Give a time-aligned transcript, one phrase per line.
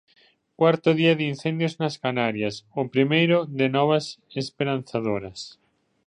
[0.59, 4.05] Cuarto día de incendios nas Canarias, o primeiro de novas
[4.41, 5.39] esperanzadoras.